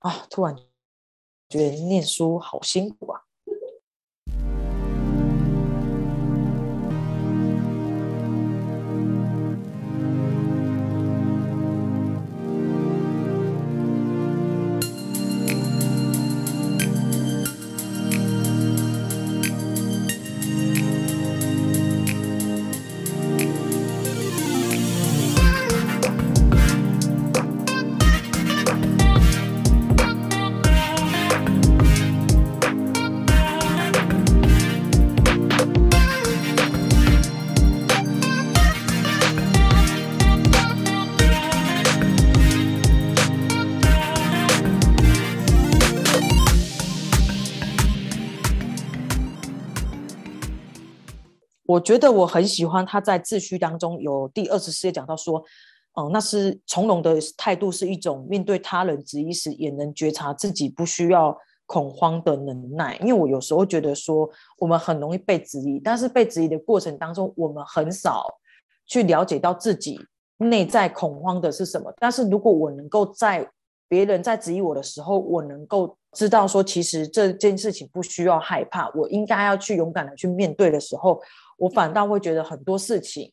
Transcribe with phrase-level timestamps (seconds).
[0.00, 0.56] 啊，突然
[1.48, 3.22] 觉得念书好辛苦啊。
[51.70, 55.40] 我觉得我很喜欢他在自序当中有第二十四页讲到说，
[55.94, 62.96] 嗯，那是从容的态度是一种面对他人质疑时也能觉察自己不需要恐慌的能耐。
[63.00, 68.26] 因为我有时候觉得说，我们很容易被质疑，但是被质疑的过程当中，我们很少
[68.86, 70.00] 去了解到自己
[70.38, 71.94] 内在恐慌的是什么。
[72.00, 73.48] 但是如果我能够在
[73.88, 81.20] 别人在质疑我的时候，我能够知道说，其实这件事情不需要害怕，我应该要去勇敢的去面对的时候。
[81.60, 83.30] 我反倒会觉得很多事情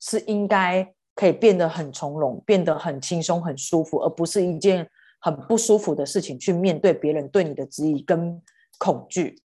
[0.00, 4.90] 是应该可以变得很从容，变得很轻松、很舒服，而不是一件
[5.20, 8.42] 很不舒服的事情去面对别人对你的质疑跟
[8.78, 9.40] 恐惧。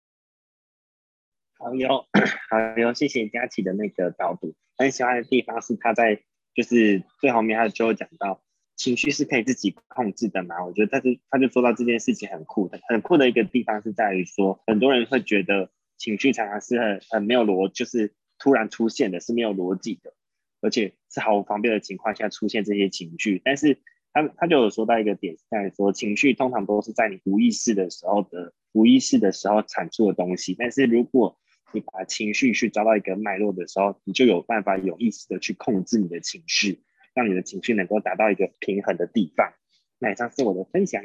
[1.59, 2.08] 好哟，
[2.50, 4.56] 好哟，谢谢佳琪的那个导读。
[4.76, 6.20] 很喜欢的地方是他在
[6.56, 8.42] 就是最后面，他就讲到
[8.76, 10.66] 情绪是可以自己控制的嘛。
[10.66, 15.70] 我觉得他是他就说到这件事情很酷的，很酷的一个地方是在于说，很多人会觉得。
[15.97, 20.13] 情绪常常是很很没有逻，就是突然出现的，是没有逻辑的，
[20.61, 23.41] 而且是毫无防备的情况下出现这些情绪。
[23.43, 23.79] 但是
[24.11, 30.55] 他他就有说到一个点，在说情绪通常都是在你无意识的时候的无意识的时候产出的东西。
[30.57, 31.38] 但是如果
[31.71, 36.81] 你把情绪去抓到一个脉络的时候，你就有办法有意识的去控制你的情绪，
[37.13, 39.53] 让你的情绪能够达到一个平衡的地方。
[40.00, 41.01] 那以上是我的分享。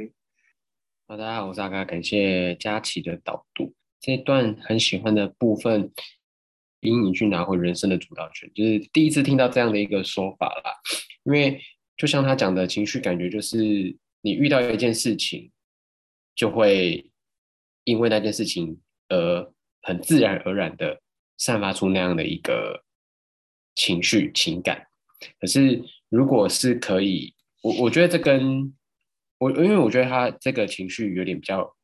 [1.07, 3.75] 好的，我是阿嘎，感谢佳琪的导读。
[4.01, 5.93] 这段很喜欢的部分，
[6.81, 10.73] 引你去拿回人生的主导权，就是第一次听到这样的一个说法啦。
[11.25, 11.61] 因为
[11.99, 13.59] 就像他讲的情绪感觉，就是
[14.23, 15.51] 你遇到一件事情，
[16.35, 17.11] 就会
[17.85, 19.53] 因为那件事情而
[19.83, 21.03] 很自然而然的
[21.37, 22.83] 散发出那样的一个
[23.75, 24.87] 情绪情感。
[25.39, 28.75] 可是如果是可以，我我觉得这跟
[29.37, 31.77] 我，因为我觉得他这个情绪有点比较。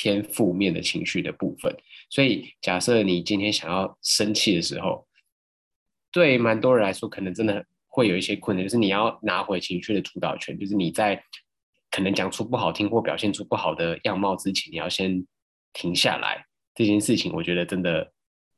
[0.00, 1.76] 偏负面的情绪的部分，
[2.08, 5.04] 所以假设你今天想要生气的时候，
[6.12, 11.20] 对蛮多人来说，可能真的会有一些困难，就是你要拿回情绪的主导权，就是你在
[11.90, 15.26] 可能讲出不好听或表现出不好的样貌之前，你要先
[15.72, 16.46] 停下来。
[16.76, 18.12] 这件事情，我觉得真的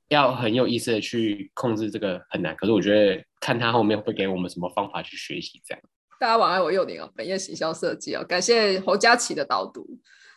[0.08, 2.54] 要很有意识的去控制，这个很难。
[2.54, 5.82] 可是我觉得看他后面会给我们什么方法去学习，这样。
[6.20, 9.86] 大家晚安，我幼宁哦，本页行销设计哦，感谢侯佳琪的导读。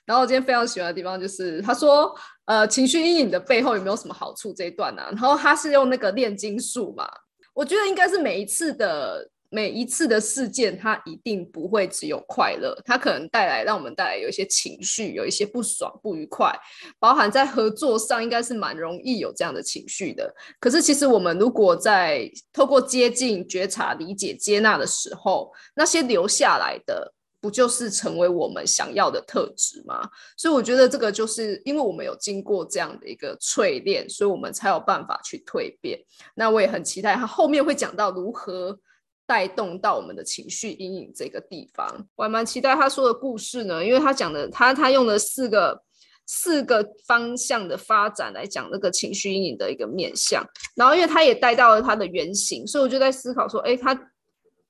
[0.06, 2.14] 然后我今天非常喜欢的地方就是，他说，
[2.46, 5.02] 呃，情绪阴影的背后有没有什么好处这一段呢？
[5.12, 7.09] 然后他是用那个炼金术嘛，
[7.53, 16.52] 我觉得应该是每一次的每一次的事件，它一定不会只有快乐，它可能带来让我们带来有一些情绪，有一些不爽不愉快，
[17.00, 20.34] 包含在合作上应该是蛮容易有这样的情绪的。
[20.59, 27.14] 可是其实我们如果在透过接近、觉察、理解、接纳的时候，那些留下来的。
[27.44, 30.09] 不就是成为我们想要的特质吗？
[30.38, 36.00] 所以我觉得这个就是因为我们有经过这样的一个淬炼，所以我们才有办法去蜕变。
[36.36, 38.80] 那我也很期待他后面会讲到如何
[39.26, 42.08] 带动到我们的情绪阴影这个地方。
[42.16, 45.84] 我还蛮期待他说的故事呢，因为他讲的他他用了四个
[46.26, 50.42] 四个方向的发展来讲那个情绪阴影的一个面向，
[50.78, 53.94] 然后因为他也带到了他的原型，所以我就在思考说，哎，他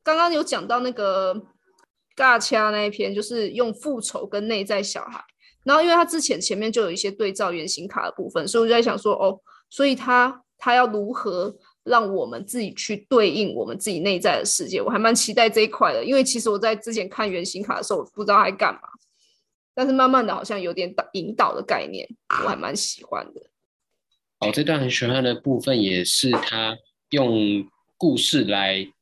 [0.01, 1.39] 刚刚有讲到那个。
[2.15, 5.23] 尬掐那一篇就是用复仇跟内在小孩，
[5.63, 9.39] 然后因为他之前前面就有一些对照原型卡的部分，所以我就在想说，哦，
[9.69, 14.81] 所以他他要如何让我们自己去对应我们自己内在的世界？
[14.81, 18.81] 我还蛮期待这一块的，因为其实我在之前看原型卡的时候，我不知道他干嘛，
[19.73, 22.07] 但是慢慢的好像有点导引导的概念，
[22.43, 23.41] 我还蛮喜欢的。
[24.39, 26.77] 哦，这段很喜欢的部分也是他
[27.09, 27.67] 用
[27.97, 28.92] 故事来。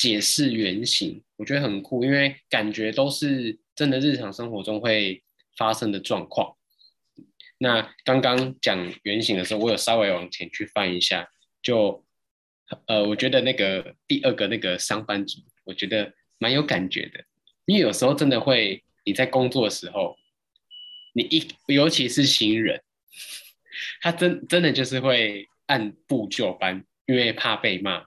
[0.00, 5.22] 解释原型，我觉得很酷，因为感觉都是真的日常生活中会
[5.58, 6.56] 发生的状况。
[7.58, 11.28] 那刚刚讲原型的时候，我有稍微往前去翻一下，
[11.60, 12.02] 就
[12.86, 17.22] 呃，我觉得那个第二个那个上班族，我觉得蛮有感觉的，
[17.66, 20.16] 因为有时候真的会你在工作的时候，
[21.12, 22.80] 你一尤其是新人，
[24.00, 28.06] 他真真的就是会按部就班，因为怕被骂，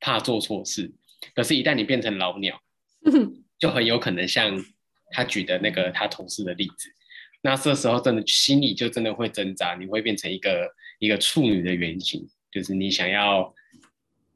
[0.00, 0.90] 怕做错事。
[1.34, 2.60] 可是，一旦你变成老鸟，
[3.58, 4.64] 就很有可能像
[5.10, 6.90] 他举的那个他同事的例子，
[7.42, 13.52] 那这时候真的心里就真的会挣扎，你会变成一个一个处女的原型，就是你想要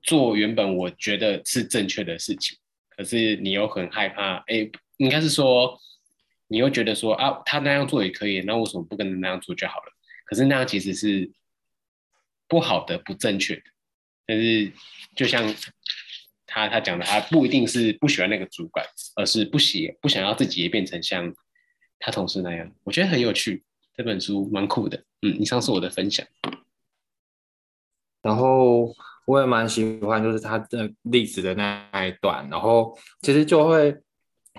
[0.03, 2.59] 做原本我觉得是正确的事情，
[2.91, 5.79] 可是你又很害怕，哎，应该是说
[6.49, 9.93] 你又觉得说啊，他那样做也可以，那为什么不跟他那样做就好了？
[10.25, 11.31] 可是那样其实是
[12.49, 13.63] 不好的、不正确的，
[14.27, 14.73] 但是
[15.15, 15.55] 就像。
[16.47, 18.85] 他他讲的，他不一定是不喜欢那个主管，
[19.17, 21.33] 而是不喜不想要自己也变成像
[21.99, 22.71] 他同事那样。
[22.85, 23.65] 我觉得很有趣，
[23.97, 25.03] 这本书蛮酷的。
[25.23, 26.27] 嗯，以上是我的分享。
[28.21, 28.93] 然后
[29.25, 32.47] 我也蛮喜欢，就是他的例子的那一段。
[32.51, 33.97] 然后其实就会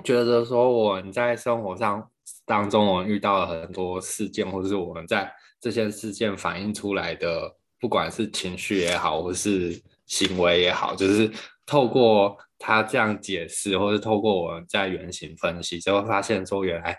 [0.03, 2.09] 觉得说，我们在生活上
[2.45, 11.31] 当中，我们遇到了很多事件，或者是我们在这些事件反映出来的，不管是情绪也好，或是行为也好，就是。
[11.65, 16.97] 透过他这样解释，或者透过我在原型分析，就会发现说，原来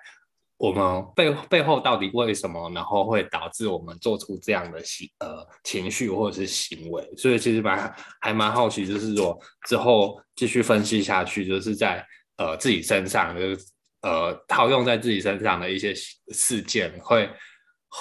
[0.57, 7.07] 我们背背后到底为什么，然后会导致我们做出这样的行呃情绪或者是行为。
[7.17, 12.07] 所以其实蛮还蛮好奇，就是说之后继续分析下去，就是在
[12.37, 13.67] 呃自己身上，就是
[14.03, 17.29] 呃套用在自己身上的一些事件，会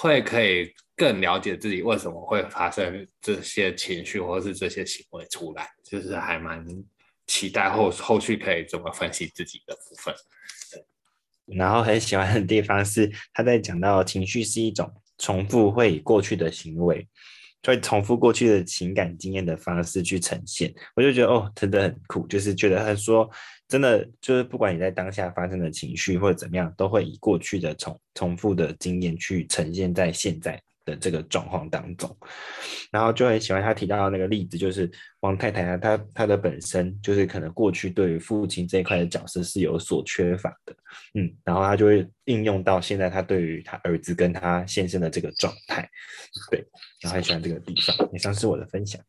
[0.01, 0.73] 会可以。
[0.95, 6.63] 更了解自己为什么会发生这些情绪或是这些行为出来，就是还蛮
[7.25, 10.13] 期待后后续可以怎么分析自己的部分。
[11.47, 14.87] 然后很喜欢的地方是他在讲到情绪是一种
[15.17, 17.07] 重复会过去的行为，
[17.63, 20.73] 所以重复过去的情感经验的方式去呈现。
[20.95, 23.29] 我就觉得哦，真的很酷，就是觉得他说
[23.67, 30.61] 真的就是不管你在当下发生的情绪或者怎么样，都会以过去的重重复的经验去呈现在现在。
[30.85, 32.15] 的这个状况当中，
[32.91, 34.89] 然后就很喜欢他提到那个例子，就是
[35.21, 40.75] 王太太啊，她她的本身就是可能过去对于父亲这一块的角色是有所缺乏的，
[41.13, 45.89] 嗯，然后她就会应用到现在她对于她儿子跟她先生的这个状态，
[46.51, 46.65] 对，
[47.01, 48.09] 然后很喜欢这个地方。
[48.13, 49.01] 以上是我的分享。